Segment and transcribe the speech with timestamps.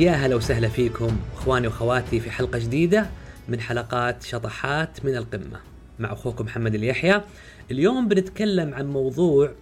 [0.00, 3.06] يا هلا وسهلا فيكم اخواني واخواتي في حلقة جديدة
[3.48, 5.60] من حلقات شطحات من القمة
[5.98, 7.22] مع أخوكم محمد اليحيى.
[7.70, 9.52] اليوم بنتكلم عن موضوع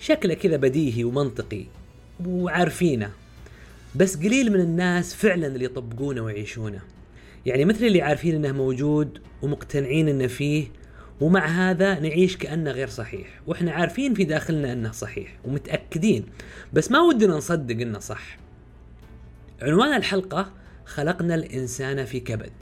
[0.00, 1.64] شكله كذا بديهي ومنطقي
[2.26, 3.10] وعارفينه
[3.94, 6.80] بس قليل من الناس فعلا اللي يطبقونه ويعيشونه.
[7.46, 10.66] يعني مثل اللي عارفين إنه موجود ومقتنعين إنه فيه
[11.20, 13.40] ومع هذا نعيش كأنه غير صحيح.
[13.46, 16.24] وإحنا عارفين في داخلنا إنه صحيح ومتأكدين
[16.72, 18.40] بس ما ودنا نصدق إنه صح.
[19.62, 20.52] عنوان الحلقة
[20.84, 22.52] خلقنا الإنسان في كبد.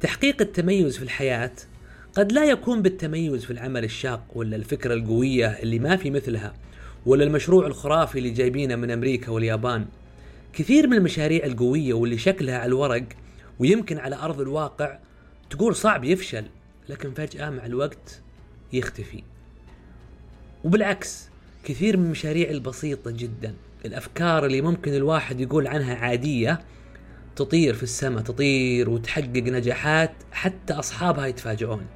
[0.00, 1.52] تحقيق التميز في الحياة
[2.14, 6.54] قد لا يكون بالتميز في العمل الشاق ولا الفكرة القوية اللي ما في مثلها
[7.06, 9.86] ولا المشروع الخرافي اللي جايبينه من أمريكا واليابان.
[10.52, 13.04] كثير من المشاريع القوية واللي شكلها على الورق
[13.58, 14.98] ويمكن على أرض الواقع
[15.50, 16.44] تقول صعب يفشل
[16.88, 18.20] لكن فجأة مع الوقت
[18.72, 19.22] يختفي.
[20.64, 21.28] وبالعكس
[21.64, 26.60] كثير من المشاريع البسيطة جدا الأفكار اللي ممكن الواحد يقول عنها عادية
[27.36, 31.86] تطير في السماء تطير وتحقق نجاحات حتى أصحابها يتفاجئون.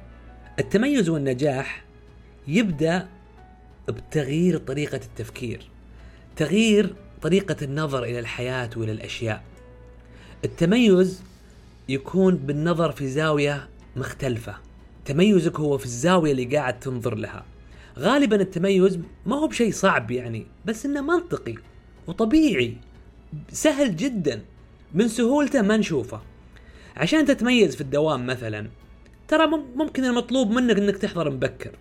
[0.59, 1.83] التميز والنجاح
[2.47, 3.07] يبدأ
[3.87, 5.69] بتغيير طريقة التفكير
[6.35, 9.43] تغيير طريقة النظر إلى الحياة وإلى الأشياء.
[10.45, 11.23] التميز
[11.89, 14.55] يكون بالنظر في زاوية مختلفة.
[15.05, 17.45] تميزك هو في الزاوية اللي قاعد تنظر لها.
[17.99, 21.55] غالبا التميز ما هو بشيء صعب يعني بس إنه منطقي.
[22.07, 22.77] وطبيعي
[23.51, 24.41] سهل جدا
[24.93, 26.21] من سهولته ما نشوفه.
[26.97, 28.69] عشان تتميز في الدوام مثلا
[29.27, 31.71] ترى ممكن المطلوب منك إنك تحضر مبكر.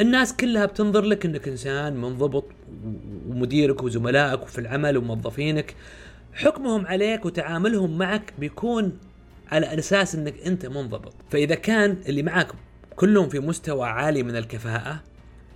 [0.00, 2.44] الناس كلها بتنظر لك إنك إنسان منضبط
[3.28, 5.74] ومديرك وزملائك وفي العمل وموظفينك.
[6.34, 8.98] حكمهم عليك وتعاملهم معك بيكون
[9.48, 11.14] على أساس إنك أنت منضبط.
[11.30, 12.48] فإذا كان اللي معك
[12.96, 15.00] كلهم في مستوى عالي من الكفاءة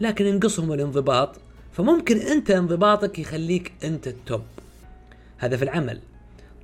[0.00, 1.40] لكن ينقصهم الانضباط
[1.76, 4.42] فممكن أنت انضباطك يخليك أنت التوب.
[5.38, 6.00] هذا في العمل.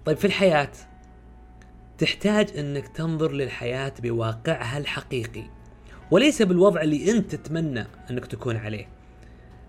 [0.06, 0.72] طيب في الحياة
[1.98, 5.42] تحتاج أنك تنظر للحياة بواقعها الحقيقي
[6.10, 8.88] وليس بالوضع اللي أنت تتمنى أنك تكون عليه.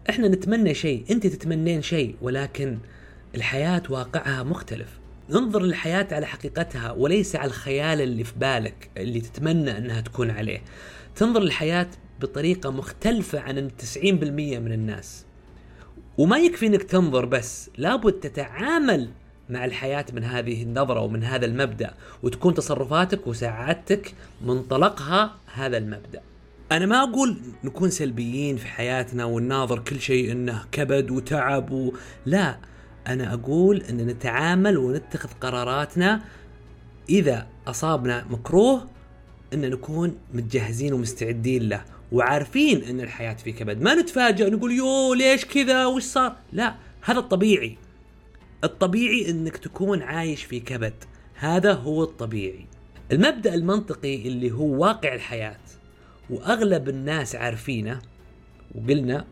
[0.09, 2.77] إحنا نتمنى شيء أنت تتمنين شيء ولكن
[3.35, 4.99] الحياة واقعها مختلف.
[5.31, 10.61] انظر للحياة على حقيقتها وليس على الخيال اللي في بالك اللي تتمنى أنها تكون عليه.
[11.15, 11.87] تنظر للحياة
[12.21, 15.25] بطريقة مختلفة عن 90% من الناس.
[16.17, 19.09] وما يكفي إنك تنظر بس لابد تتعامل
[19.49, 21.93] مع الحياة من هذه النظرة ومن هذا المبدأ
[22.23, 24.13] وتكون تصرفاتك وساعاتك
[24.45, 26.21] منطلقها هذا المبدأ.
[26.71, 31.93] أنا ما أقول نكون سلبيين في حياتنا ونناظر كل شيء إنه كبد وتعب و...
[32.25, 32.57] لا
[33.07, 36.21] أنا أقول إن نتعامل ونتخذ قراراتنا
[37.09, 38.87] إذا أصابنا مكروه
[39.53, 45.45] إن نكون متجهزين ومستعدين له وعارفين إن الحياة في كبد ما نتفاجئ نقول يو ليش
[45.45, 47.77] كذا؟ وش صار؟ لا هذا الطبيعي.
[48.63, 50.93] الطبيعي إنك تكون عايش في كبد.
[51.35, 52.65] هذا هو الطبيعي.
[53.11, 55.59] المبدأ المنطقي اللي هو واقع الحياة
[56.29, 58.01] وأغلب الناس عارفينه
[58.75, 59.25] وقلنا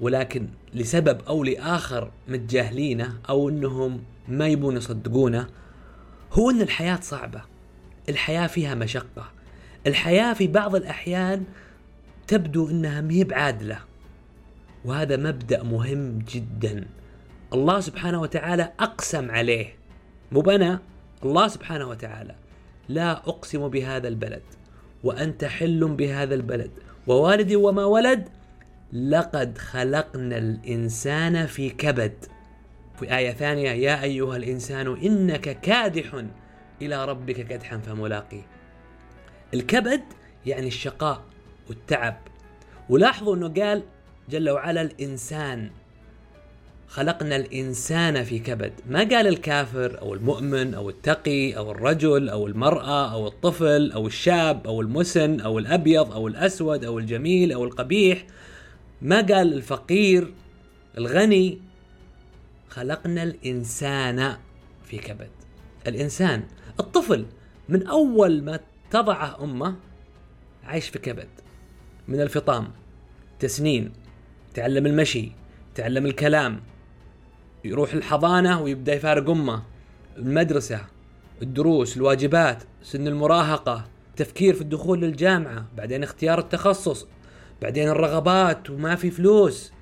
[0.00, 5.48] ولكن لسبب أو لآخر متجاهلينه أو إنهم ما يبون يصدقونه
[6.32, 7.42] هو إن الحياة صعبة.
[8.08, 9.41] الحياة فيها مشقة.
[9.86, 11.44] الحياة في بعض الأحيان
[12.26, 13.78] تبدو إنها مهي بعادلة.
[14.84, 16.84] وهذا مبدأ مهم جدا.
[17.52, 19.66] الله سبحانه وتعالى أقسم عليه.
[20.32, 20.80] مو بنا
[21.24, 22.34] الله سبحانه وتعالى.
[22.88, 24.42] لا أقسم بهذا البلد
[25.04, 26.70] وأنت حل بهذا البلد.
[27.06, 28.28] ووالد وما ولد
[28.92, 32.24] لقد خلقنا الإنسان في كبد.
[32.98, 36.24] في آية ثانية يا أيها الإنسان إنك كادح
[36.82, 38.51] إلى ربك كدحا فملاقيه.
[39.54, 40.02] الكبد
[40.46, 41.22] يعني الشقاء
[41.68, 42.16] والتعب.
[42.88, 43.82] ولاحظوا إنه قال
[44.30, 45.70] جل وعلا الإنسان
[46.88, 48.72] خلقنا الإنسان في كبد.
[48.88, 54.66] ما قال الكافر أو المؤمن أو التقي أو الرجل أو المرأة أو الطفل أو الشاب
[54.66, 58.26] أو المسن أو الأبيض أو الأسود أو الجميل أو القبيح.
[59.02, 60.32] ما قال الفقير
[60.98, 61.58] الغني
[62.68, 64.36] خلقنا الإنسان
[64.84, 65.30] في كبد.
[65.86, 66.42] الإنسان
[66.80, 67.26] الطفل
[67.68, 68.60] من أول ما
[68.92, 69.74] تضعه أمه
[70.64, 71.28] عايش في كبد
[72.08, 72.68] من الفطام
[73.38, 73.92] تسنين
[74.54, 75.32] تعلم المشي
[75.74, 76.60] تعلم الكلام
[77.64, 79.62] يروح الحضانة ويبدأ يفارق أمه
[80.16, 80.80] المدرسة
[81.42, 83.84] الدروس الواجبات سن المراهقة
[84.16, 87.06] تفكير في الدخول للجامعة بعدين اختيار التخصص
[87.62, 89.72] بعدين الرغبات وما في فلوس.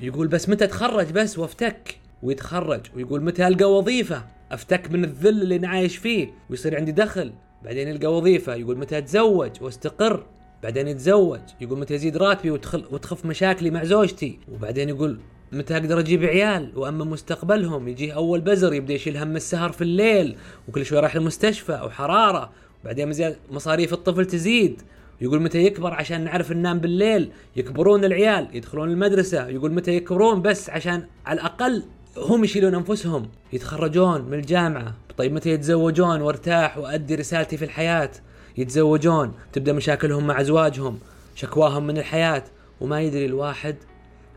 [0.00, 1.98] يقول بس متى اتخرج بس وافتك.
[2.22, 6.30] ويتخرج ويقول متى ألقى وظيفة؟ أفتك من الذل اللي أنا عايش فيه.
[6.50, 7.32] ويصير عندي دخل.
[7.64, 10.26] بعدين يلقى وظيفة يقول متى أتزوج؟ واستقر.
[10.62, 14.38] بعدين يتزوج يقول متى يزيد راتبي وتخل وتخف مشاكلي مع زوجتي.
[14.52, 15.18] وبعدين يقول
[15.52, 20.36] متى أقدر أجيب عيال؟ وأما مستقبلهم يجيه أول بزر يبدأ يشيل هم السهر في الليل
[20.68, 22.50] وكل شوي راح المستشفى أو حرارة.
[22.82, 24.82] وبعدين مصاريف الطفل تزيد.
[25.20, 29.48] يقول متى يكبر عشان نعرف ننام بالليل؟ يكبرون العيال يدخلون المدرسة.
[29.48, 31.84] يقول متى يكبرون بس عشان على الأقل
[32.22, 34.94] هم يشيلون أنفسهم يتخرجون من الجامعة.
[35.16, 38.10] طيب متى يتزوجون؟ وارتاح وأدي رسالتي في الحياة.
[38.58, 40.98] يتزوجون تبدأ مشاكلهم مع أزواجهم
[41.34, 42.44] شكواهم من الحياة.
[42.80, 43.76] وما يدري الواحد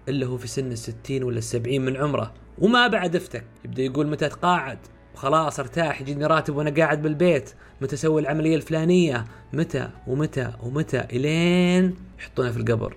[0.10, 2.34] إلا هو في سن الستين ولا السبعين من عمره.
[2.60, 4.78] وما بعد أفتك يبدأ يقول متى أتقاعد؟
[5.16, 7.54] خلاص أرتاح يجيني راتب وأنا قاعد بالبيت.
[7.82, 12.96] متى أسوي العملية الفلانية؟ متى ومتى ومتى؟ إلين يحطونه في القبر.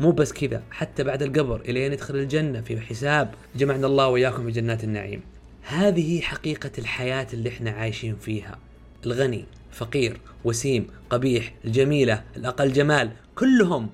[0.00, 4.50] مو بس كذا حتى بعد القبر إلين يدخل الجنة في حساب جمعنا الله وإياكم في
[4.50, 5.20] جنات النعيم.
[5.62, 8.58] هذه حقيقة الحياة اللي إحنا عايشين فيها.
[9.06, 13.90] الغني فقير وسيم قبيح الجميلة الأقل جمال كلهم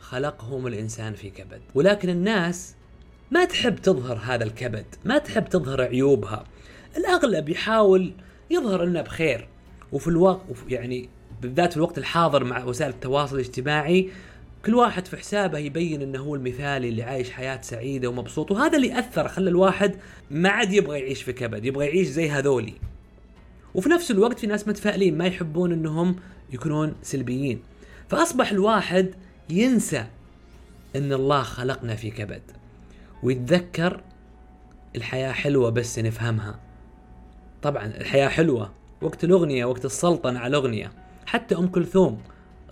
[0.00, 1.60] خلقهم الإنسان في كبد.
[1.74, 2.74] ولكن الناس
[3.30, 6.44] ما تحب تظهر هذا الكبد ما تحب تظهر عيوبها.
[6.96, 8.12] الأغلب يحاول
[8.50, 9.48] يظهر انه بخير
[9.92, 11.08] وفي الوقت يعني
[11.42, 14.10] بالذات في الوقت الحاضر مع وسائل التواصل الاجتماعي
[14.68, 18.98] كل واحد في حسابه يبين إنه هو المثالي اللي عايش حياة سعيدة ومبسوط وهذا اللي
[18.98, 19.96] أثر خلى الواحد
[20.30, 22.74] ما عاد يبغى يعيش في كبد يبغى يعيش زي هذولي.
[23.74, 26.16] وفي نفس الوقت في ناس متفائلين ما يحبون إنهم
[26.52, 27.62] يكونون سلبيين.
[28.08, 29.14] فأصبح الواحد
[29.50, 30.06] ينسى
[30.96, 32.42] إن الله خلقنا في كبد
[33.22, 34.00] ويتذكر
[34.96, 36.60] الحياة حلوة بس نفهمها.
[37.62, 38.72] طبعا الحياة حلوة
[39.02, 40.92] وقت الأغنية وقت السلطنة على الأغنية
[41.26, 42.20] حتى أم كلثوم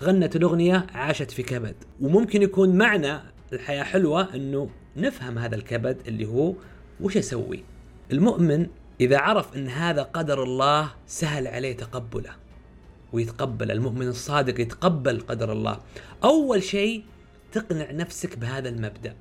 [0.02, 1.74] غنت الأغنية عاشت في كبد.
[2.00, 3.18] وممكن يكون معنى
[3.52, 6.54] الحياة حلوة أنه نفهم هذا الكبد اللي هو
[7.00, 7.64] وش أسوي
[8.12, 8.66] المؤمن
[9.00, 12.30] إذا عرف أن هذا قدر الله سهل عليه تقبله.
[13.12, 15.80] ويتقبل المؤمن الصادق يتقبل قدر الله.
[16.24, 17.04] أول شيء
[17.52, 19.14] تقنع نفسك بهذا المبدأ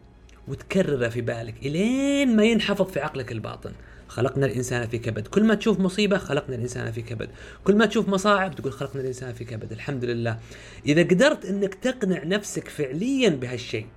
[0.47, 3.71] وتكرره في بالك إلين ما ينحفظ في عقلك الباطن.
[4.07, 5.27] خلقنا الإنسان في كبد.
[5.27, 7.29] كل ما تشوف مصيبة خلقنا الإنسان في كبد.
[7.63, 9.71] كل ما تشوف مصاعب تقول خلقنا الإنسان في كبد.
[9.71, 10.39] الحمد لله.
[10.85, 13.87] إذا قدرت إنك تقنع نفسك فعليا بهالشيء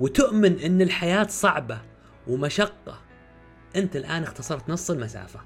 [0.00, 1.78] وتؤمن إن الحياة صعبة
[2.26, 3.00] ومشقة
[3.76, 5.40] أنت الآن اختصرت نص المسافة.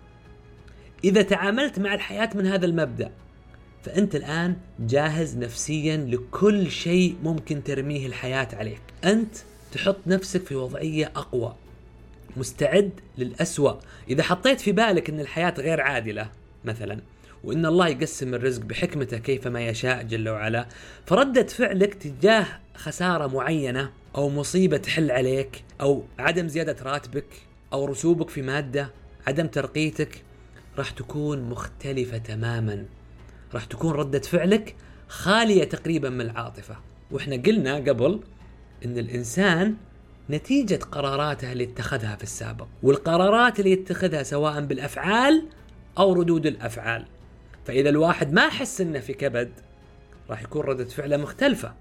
[1.05, 3.13] إذا تعاملت مع الحياة من هذا المبدأ
[3.83, 8.83] فأنت الآن جاهز نفسيا لكل شيء ممكن ترميه الحياة عليك.
[9.05, 9.37] أنت
[9.73, 11.57] تحط نفسك في وضعية أقوى.
[12.37, 13.73] مستعد للأسوأ.
[14.11, 16.31] إذا حطيت في بالك أن الحياة غير عادلة
[16.65, 17.01] مثلا
[17.45, 20.67] وأن الله يقسم الرزق بحكمته كيفما يشاء جل وعلا
[21.07, 27.27] فردة فعلك تجاه خسارة معينة أو مصيبة تحل عليك أو عدم زيادة راتبك
[27.73, 28.91] أو رسوبك في مادة
[29.27, 30.23] عدم ترقيتك
[30.79, 32.85] راح تكون مختلفة تماما.
[33.55, 34.75] راح تكون ردة فعلك
[35.09, 36.77] خالية تقريبا من العاطفة.
[37.11, 38.21] وإحنا قلنا قبل
[38.85, 39.75] إن الإنسان
[40.31, 45.47] نتيجة قراراته اللي اتخذها في السابق والقرارات اللي يتخذها سواء بالأفعال
[45.99, 47.05] أو ردود الأفعال.
[47.67, 49.53] فإذا الواحد ما حس إنه في كبد
[50.31, 51.75] راح يكون ردة فعله مختلفة.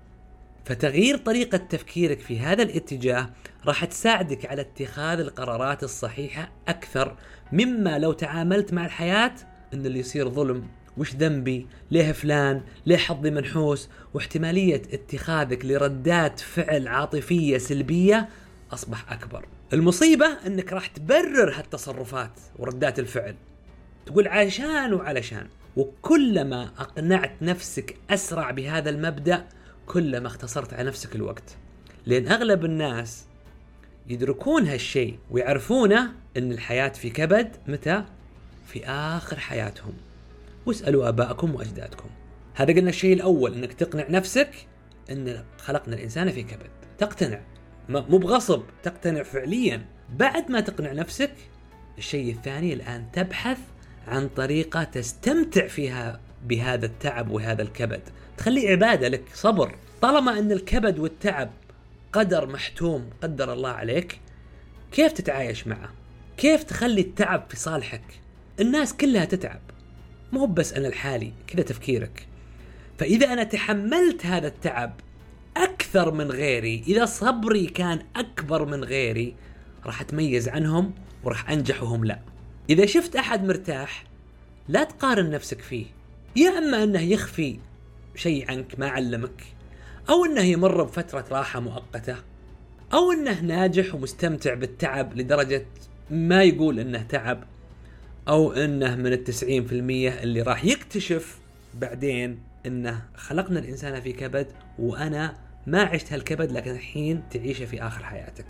[0.66, 3.30] فتغيير طريقة تفكيرك في هذا الاتجاه
[3.66, 7.16] راح تساعدك على اتخاذ القرارات الصحيحة أكثر
[7.52, 9.34] مما لو تعاملت مع الحياة
[9.74, 10.68] إن اللي يصير ظلم.
[10.98, 18.30] وش ذنبي؟ ليه فلان؟ ليه حظي منحوس؟ واحتمالية اتخاذك لردات فعل عاطفية سلبية
[18.72, 19.46] أصبح أكبر.
[19.74, 23.36] المصيبة أنك راح تبرر هالتصرفات وردات الفعل.
[24.06, 25.48] تقول عشان وعلشان.
[25.78, 29.46] وكلما أقنعت نفسك أسرع بهذا المبدأ
[29.86, 31.58] كلما اختصرت على نفسك الوقت.
[32.06, 33.26] لأن أغلب الناس
[34.08, 38.04] يدركون هالشيء ويعرفونه أن الحياة في كبد متى؟
[38.68, 39.94] في آخر حياتهم.
[40.66, 42.10] واسألوا آباءكم وأجدادكم.
[42.56, 44.50] هذا قلنا الشيء الأول أنك تقنع نفسك
[45.12, 46.70] أن خلقنا الإنسان في كبد.
[46.98, 47.42] تقتنع.
[47.90, 49.86] مو بغصب تقتنع فعليا.
[50.16, 51.34] بعد ما تقنع نفسك
[51.98, 53.58] الشيء الثاني الآن تبحث
[54.08, 58.02] عن طريقة تستمتع فيها بهذا التعب وهذا الكبد.
[58.38, 59.76] تخليه عبادة لك صبر.
[60.02, 61.52] طالما أن الكبد والتعب
[62.14, 64.20] قدر محتوم قدر الله عليك
[64.92, 65.90] كيف تتعايش معه؟
[66.38, 68.04] كيف تخلي التعب في صالحك؟
[68.60, 69.62] الناس كلها تتعب.
[70.34, 72.28] مو بس أنا الحالي كذا تفكيرك.
[72.98, 74.94] فإذا أنا تحملت هذا التعب
[75.58, 79.36] أكثر من غيري إذا صبري كان أكبر من غيري
[79.86, 82.20] راح أتميز عنهم وراح أنجح وهم لا.
[82.70, 84.04] إذا شفت أحد مرتاح
[84.68, 85.86] لا تقارن نفسك فيه.
[86.36, 87.60] يا أما أنه يخفي
[88.16, 89.44] شيء عنك ما علمك
[90.10, 92.16] أو أنه يمر بفترة راحة مؤقتة
[92.94, 95.66] أو أنه ناجح ومستمتع بالتعب لدرجة
[96.10, 97.44] ما يقول أنه تعب.
[98.28, 101.38] أو إنه من التسعين في المية اللي راح يكتشف
[101.74, 104.48] بعدين إنه خلقنا الإنسان في كبد
[104.80, 105.38] وأنا
[105.68, 108.46] ما عشت هالكبد لكن الحين تعيشه في آخر حياتك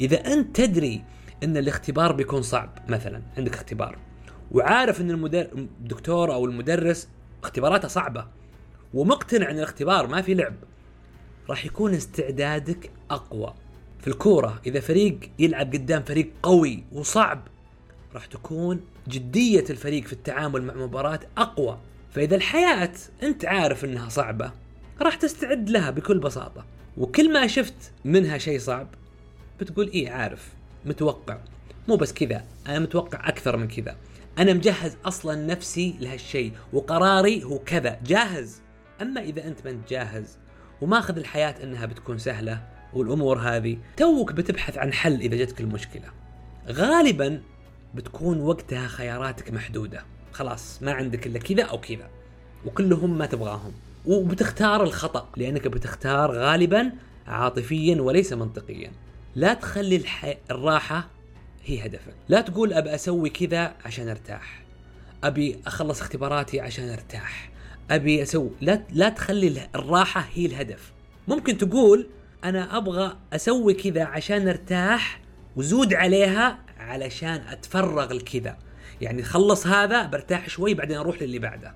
[0.00, 1.02] إذا أنت تدري
[1.44, 3.98] إن الاختبار بيكون صعب مثلا عندك اختبار
[4.52, 5.10] وعارف إن.
[5.80, 7.08] الدكتور أو المدرس
[7.42, 8.26] اختباراته صعبة
[8.94, 10.54] ومقتنع إن الاختبار ما في لعب
[11.50, 13.54] راح يكون استعدادك أقوى
[14.00, 17.48] في الكورة إذا فريق يلعب قدام فريق قوي وصعب
[18.16, 21.78] راح تكون جدية الفريق في التعامل مع مباراة أقوى.
[22.10, 22.92] فإذا الحياة
[23.22, 24.52] أنت عارف إنها صعبة
[25.02, 26.64] راح تستعد لها بكل بساطة.
[26.96, 28.88] وكل ما شفت منها شيء صعب
[29.60, 30.52] بتقول إيه عارف
[30.84, 31.38] متوقع.
[31.88, 33.96] مو بس كذا أنا متوقع أكثر من كذا.
[34.38, 38.00] أنا مجهز أصلا نفسي لهالشيء وقراري هو كذا.
[38.06, 38.60] جاهز.
[39.02, 40.38] أما إذا أنت ما أنت جاهز
[40.80, 46.08] وماخذ الحياة إنها بتكون سهلة والأمور هذه توك بتبحث عن حل إذا جتك المشكلة.
[46.68, 47.42] غالبا
[47.96, 50.04] بتكون وقتها خياراتك محدودة.
[50.32, 52.10] خلاص ما عندك إلا كذا أو كذا.
[52.66, 53.72] وكلهم ما تبغاهم.
[54.06, 56.92] وبتختار الخطأ لأنك بتختار غالبا
[57.26, 58.92] عاطفيا وليس منطقيا.
[59.34, 60.36] لا تخلي الح...
[60.50, 61.08] الراحة
[61.64, 62.14] هي هدفك.
[62.28, 64.62] لا تقول ابى أسوي كذا عشان أرتاح.
[65.24, 67.50] أبي أخلص اختباراتي عشان أرتاح.
[67.90, 70.92] أبي أسوي لا لا تخلي الراحة هي الهدف.
[71.28, 72.06] ممكن تقول
[72.44, 75.20] أنا أبغى أسوي كذا عشان أرتاح
[75.56, 78.56] وزود عليها علشان أتفرغ لكذا.
[79.00, 81.74] يعني خلص هذا برتاح شوي بعدين أروح للي بعده.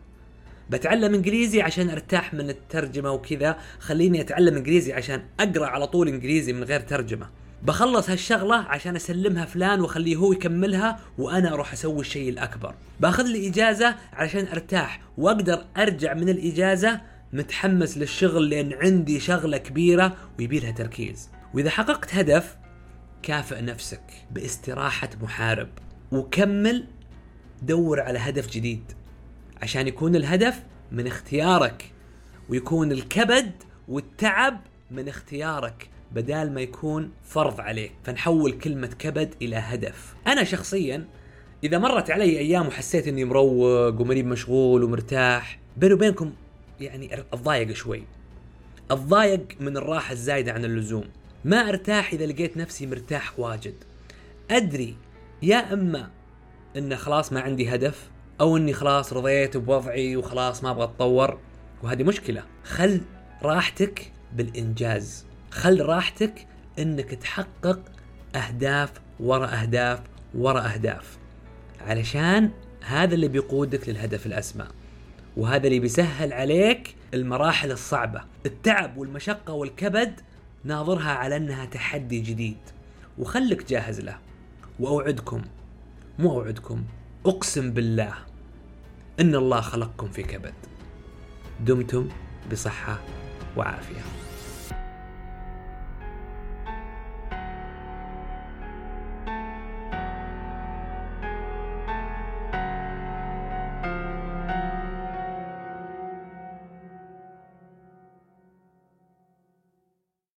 [0.70, 3.58] بتعلم إنجليزي عشان أرتاح من الترجمة وكذا.
[3.78, 7.30] خليني أتعلم إنجليزي عشان أقرأ على طول إنجليزي من غير ترجمة.
[7.62, 12.74] بخلص هالشغلة عشان أسلمها فلان وأخليه هو يكملها وأنا أروح أسوي الشيء الأكبر.
[13.00, 17.00] باخذ إجازة عشان أرتاح وأقدر أرجع من الإجازة
[17.32, 21.30] متحمس للشغل لأن عندي شغلة كبيرة ويبي لها تركيز.
[21.54, 22.56] وإذا حققت هدف
[23.22, 25.68] كافئ نفسك باستراحة محارب.
[26.12, 26.86] وكمل
[27.62, 28.82] دور على هدف جديد.
[29.62, 30.62] عشان يكون الهدف
[30.92, 31.92] من اختيارك
[32.48, 33.52] ويكون الكبد
[33.88, 34.60] والتعب
[34.90, 37.92] من اختيارك بدال ما يكون فرض عليك.
[38.04, 40.14] فنحول كلمة كبد إلى هدف.
[40.26, 41.04] أنا شخصيا
[41.64, 46.32] إذا مرت علي أيام وحسيت إني مروق وماني مشغول ومرتاح بيني وبينكم
[46.80, 48.02] يعني أتضايق شوي.
[48.90, 51.04] أتضايق من الراحة الزايدة عن اللزوم.
[51.44, 53.74] ما أرتاح إذا لقيت نفسي مرتاح واجد.
[54.50, 54.96] أدري
[55.42, 56.10] يا أما
[56.76, 61.38] إن خلاص ما عندي هدف أو إني خلاص رضيت بوضعي وخلاص ما أبغى أتطور
[61.82, 62.42] وهذه مشكلة.
[62.64, 63.00] خل
[63.42, 65.26] راحتك بالإنجاز.
[65.50, 66.46] خل راحتك
[66.78, 67.80] إنك تحقق
[68.34, 70.00] أهداف ورا أهداف
[70.34, 71.18] ورا أهداف.
[71.80, 72.50] علشان
[72.84, 74.66] هذا اللي بيقودك للهدف الأسمى.
[75.36, 78.20] وهذا اللي بيسهل عليك المراحل الصعبة.
[78.46, 80.20] التعب والمشقة والكبد
[80.64, 82.58] ناظرها على أنها تحدي جديد.
[83.18, 84.18] وخلك جاهز له.
[84.80, 85.42] وأوعدكم
[86.18, 86.84] مو أوعدكم
[87.26, 88.14] أقسم بالله
[89.20, 90.54] إن الله خلقكم في كبد.
[91.60, 92.08] دمتم
[92.52, 93.00] بصحة
[93.56, 94.29] وعافية.